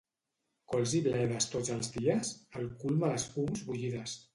[0.73, 2.35] Cols i bledes tots els dies?
[2.61, 4.23] Al cul me les fums bullides.